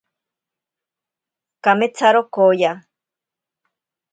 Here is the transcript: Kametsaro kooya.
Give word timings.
Kametsaro 1.63 2.21
kooya. 2.33 2.71